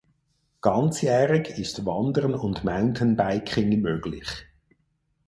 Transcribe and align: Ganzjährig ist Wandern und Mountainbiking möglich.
Ganzjährig 0.61 1.59
ist 1.59 1.85
Wandern 1.85 2.33
und 2.33 2.63
Mountainbiking 2.63 3.79
möglich. 3.81 4.27